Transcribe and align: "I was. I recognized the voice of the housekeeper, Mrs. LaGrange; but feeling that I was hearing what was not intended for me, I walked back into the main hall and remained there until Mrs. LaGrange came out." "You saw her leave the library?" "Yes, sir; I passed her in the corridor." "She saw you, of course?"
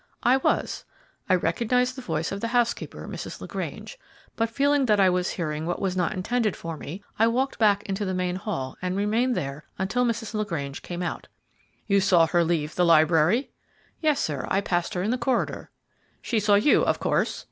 "I 0.23 0.37
was. 0.37 0.83
I 1.29 1.35
recognized 1.35 1.95
the 1.95 2.01
voice 2.01 2.31
of 2.31 2.41
the 2.41 2.47
housekeeper, 2.47 3.07
Mrs. 3.07 3.39
LaGrange; 3.39 3.99
but 4.35 4.49
feeling 4.49 4.87
that 4.87 4.99
I 4.99 5.11
was 5.11 5.29
hearing 5.33 5.67
what 5.67 5.79
was 5.79 5.95
not 5.95 6.13
intended 6.15 6.55
for 6.55 6.75
me, 6.75 7.03
I 7.19 7.27
walked 7.27 7.59
back 7.59 7.83
into 7.83 8.03
the 8.03 8.15
main 8.15 8.37
hall 8.37 8.75
and 8.81 8.97
remained 8.97 9.35
there 9.35 9.63
until 9.77 10.03
Mrs. 10.03 10.33
LaGrange 10.33 10.81
came 10.81 11.03
out." 11.03 11.27
"You 11.85 12.01
saw 12.01 12.25
her 12.25 12.43
leave 12.43 12.73
the 12.73 12.83
library?" 12.83 13.51
"Yes, 13.99 14.19
sir; 14.19 14.47
I 14.49 14.59
passed 14.59 14.95
her 14.95 15.03
in 15.03 15.11
the 15.11 15.19
corridor." 15.19 15.69
"She 16.19 16.39
saw 16.39 16.55
you, 16.55 16.81
of 16.83 16.99
course?" 16.99 17.39